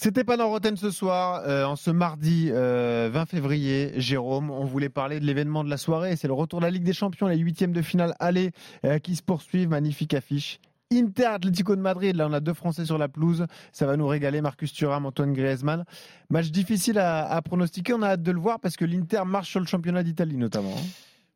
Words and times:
C'était 0.00 0.22
pas 0.22 0.36
dans 0.36 0.48
Rotten 0.48 0.76
ce 0.76 0.92
soir, 0.92 1.42
euh, 1.44 1.64
en 1.64 1.74
ce 1.74 1.90
mardi 1.90 2.50
20 2.50 2.54
euh, 2.54 3.26
février, 3.26 3.90
Jérôme, 3.96 4.48
on 4.48 4.64
voulait 4.64 4.88
parler 4.88 5.18
de 5.18 5.24
l'événement 5.24 5.64
de 5.64 5.70
la 5.70 5.76
soirée, 5.76 6.14
c'est 6.14 6.28
le 6.28 6.34
retour 6.34 6.60
de 6.60 6.66
la 6.66 6.70
Ligue 6.70 6.84
des 6.84 6.92
Champions, 6.92 7.26
les 7.26 7.36
huitièmes 7.36 7.72
de 7.72 7.82
finale 7.82 8.14
aller 8.20 8.52
euh, 8.84 9.00
qui 9.00 9.16
se 9.16 9.24
poursuivent, 9.24 9.70
magnifique 9.70 10.14
affiche. 10.14 10.60
Inter 10.92 11.24
Atlético 11.24 11.74
de 11.74 11.80
Madrid, 11.80 12.14
là 12.14 12.28
on 12.30 12.32
a 12.32 12.38
deux 12.38 12.54
Français 12.54 12.84
sur 12.84 12.96
la 12.96 13.08
pelouse, 13.08 13.46
ça 13.72 13.86
va 13.86 13.96
nous 13.96 14.06
régaler, 14.06 14.40
Marcus 14.40 14.72
Thuram, 14.72 15.04
Antoine 15.04 15.32
Griezmann. 15.32 15.84
Match 16.30 16.52
difficile 16.52 17.00
à, 17.00 17.42
pronostiquer, 17.42 17.92
on 17.92 18.02
a 18.02 18.10
hâte 18.10 18.22
de 18.22 18.30
le 18.30 18.38
voir 18.38 18.60
parce 18.60 18.76
que 18.76 18.84
l'Inter 18.84 19.22
marche 19.26 19.50
sur 19.50 19.58
le 19.58 19.66
championnat 19.66 20.04
d'Italie 20.04 20.36
notamment. 20.36 20.76
Hein. 20.78 20.86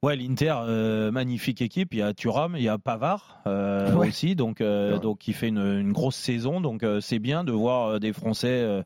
Ouais, 0.05 0.17
l'Inter, 0.17 0.57
euh, 0.67 1.13
magnifique 1.13 1.63
équipe. 1.63 1.95
Il 1.95 2.01
y 2.01 2.03
a 2.03 2.13
Thuram, 2.13 2.57
il 2.57 2.63
y 2.65 2.69
a 2.69 2.77
Pavard 2.77 3.39
euh, 3.47 3.95
aussi, 3.95 4.35
donc 4.35 4.61
euh, 4.61 4.99
donc 4.99 5.19
qui 5.19 5.33
fait 5.33 5.47
une, 5.47 5.59
une, 5.59 5.93
grosse 5.93 6.17
saison. 6.17 6.61
Donc 6.61 6.85
c'est 7.01 7.21
bien 7.21 7.45
de 7.45 7.53
voir 7.53 8.01
des 8.01 8.13
Français 8.13 8.83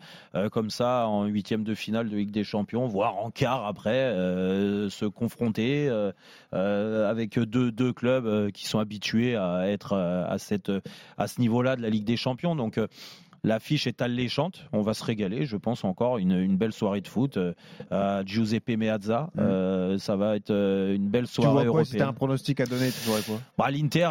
comme 0.52 0.68
ça 0.68 1.06
en 1.06 1.24
huitième 1.24 1.64
de 1.64 1.74
finale 1.74 2.10
de 2.10 2.16
Ligue 2.18 2.32
des 2.32 2.44
Champions, 2.44 2.86
voire 2.86 3.16
en 3.16 3.30
quart 3.30 3.64
après, 3.64 4.10
se 4.90 5.06
confronter 5.06 5.88
avec 6.52 7.38
deux 7.38 7.72
deux 7.72 7.94
clubs 7.94 8.50
qui 8.50 8.66
sont 8.66 8.78
habitués 8.78 9.36
à 9.36 9.70
être 9.70 9.94
à 9.94 10.36
cette 10.36 10.70
à 11.16 11.28
ce 11.28 11.40
niveau-là 11.40 11.76
de 11.76 11.80
la 11.80 11.88
Ligue 11.88 12.04
des 12.04 12.18
Champions. 12.18 12.54
Donc 12.56 12.78
L'affiche 13.46 13.86
est 13.86 14.02
alléchante. 14.02 14.66
On 14.72 14.82
va 14.82 14.92
se 14.92 15.04
régaler, 15.04 15.46
je 15.46 15.56
pense 15.56 15.84
encore 15.84 16.18
une, 16.18 16.32
une 16.32 16.56
belle 16.56 16.72
soirée 16.72 17.00
de 17.00 17.06
foot 17.06 17.36
euh, 17.36 17.52
à 17.92 18.24
Giuseppe 18.26 18.70
Meazza. 18.76 19.30
Mm. 19.36 19.38
Euh, 19.40 19.98
ça 19.98 20.16
va 20.16 20.34
être 20.34 20.50
euh, 20.50 20.96
une 20.96 21.06
belle 21.08 21.28
soirée 21.28 21.62
tu 21.62 21.68
vois 21.70 21.84
quoi, 21.84 22.02
un 22.08 22.12
pronostic 22.12 22.58
à 22.58 22.66
donner, 22.66 22.90
tu 22.90 23.08
vois 23.08 23.20
quoi? 23.22 23.40
Bah, 23.56 23.70
L'Inter 23.70 24.10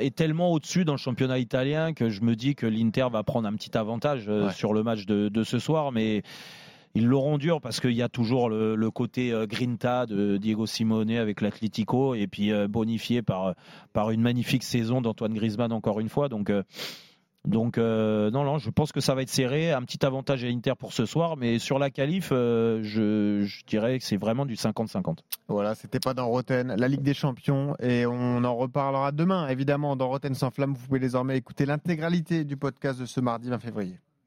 est 0.00 0.16
tellement 0.16 0.50
au-dessus 0.50 0.84
dans 0.84 0.94
le 0.94 0.98
championnat 0.98 1.38
italien 1.38 1.92
que 1.92 2.08
je 2.10 2.22
me 2.22 2.34
dis 2.34 2.56
que 2.56 2.66
l'Inter 2.66 3.06
va 3.12 3.22
prendre 3.22 3.46
un 3.46 3.52
petit 3.52 3.78
avantage 3.78 4.28
sur 4.52 4.74
le 4.74 4.82
match 4.82 5.06
de, 5.06 5.28
de 5.28 5.44
ce 5.44 5.60
soir, 5.60 5.92
mais 5.92 6.24
ils 6.96 7.06
l'auront 7.06 7.38
dur 7.38 7.60
parce 7.60 7.78
qu'il 7.78 7.92
y 7.92 8.02
a 8.02 8.08
toujours 8.08 8.48
le, 8.48 8.74
le, 8.74 8.90
côté 8.90 9.32
grinta 9.48 10.06
de 10.06 10.38
Diego 10.38 10.66
Simone 10.66 11.12
avec 11.12 11.40
l'Atlético 11.40 12.16
et 12.16 12.26
puis 12.26 12.50
bonifié 12.68 13.22
par 13.22 13.54
par 13.92 14.10
une 14.10 14.22
magnifique 14.22 14.64
saison 14.64 15.00
d'Antoine 15.00 15.34
Griezmann 15.34 15.70
encore 15.72 16.00
une 16.00 16.08
fois. 16.08 16.28
Donc 16.28 16.50
donc 17.46 17.78
euh, 17.78 18.30
non, 18.30 18.44
non, 18.44 18.58
je 18.58 18.70
pense 18.70 18.92
que 18.92 19.00
ça 19.00 19.14
va 19.14 19.22
être 19.22 19.30
serré. 19.30 19.72
Un 19.72 19.82
petit 19.82 20.04
avantage 20.04 20.42
à 20.44 20.48
l'Inter 20.48 20.72
pour 20.78 20.92
ce 20.92 21.06
soir, 21.06 21.36
mais 21.36 21.58
sur 21.58 21.78
la 21.78 21.90
qualif, 21.90 22.30
euh, 22.32 22.80
je, 22.82 23.46
dirais 23.66 23.98
que 23.98 24.04
c'est 24.04 24.16
vraiment 24.16 24.46
du 24.46 24.54
50-50. 24.54 25.18
Voilà, 25.48 25.74
c'était 25.74 26.00
pas 26.00 26.12
dans 26.12 26.26
Roten, 26.26 26.74
la 26.76 26.88
Ligue 26.88 27.02
des 27.02 27.14
Champions, 27.14 27.76
et 27.80 28.04
on 28.04 28.42
en 28.42 28.56
reparlera 28.56 29.12
demain, 29.12 29.48
évidemment, 29.48 29.94
dans 29.94 30.08
Roten 30.08 30.34
sans 30.34 30.50
flamme. 30.50 30.74
Vous 30.74 30.86
pouvez 30.86 31.00
désormais 31.00 31.36
écouter 31.36 31.66
l'intégralité 31.66 32.44
du 32.44 32.56
podcast 32.56 33.00
de 33.00 33.06
ce 33.06 33.20
mardi 33.20 33.48
20 33.48 33.60
février. 33.60 33.98